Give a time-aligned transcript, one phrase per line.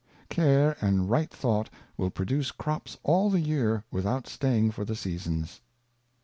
[0.29, 4.95] Care and right Thought will produce Crops all the Year with out staying for the
[4.95, 5.61] Seasons.